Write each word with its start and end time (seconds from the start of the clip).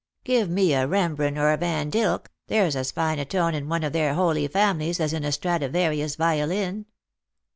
Give 0.23 0.49
me 0.49 0.73
a 0.73 0.87
Bembren, 0.87 1.37
or 1.37 1.51
a 1.53 1.57
Vandilk; 1.59 2.31
there's 2.47 2.75
as 2.75 2.91
fine 2.91 3.19
a 3.19 3.25
tone 3.25 3.53
in 3.53 3.69
one 3.69 3.83
of 3.83 3.93
their 3.93 4.15
Holy 4.15 4.47
Families 4.47 4.99
as 4.99 5.13
in 5.13 5.23
a 5.23 5.31
Stra 5.31 5.59
divarius 5.59 6.17
violin." 6.17 6.87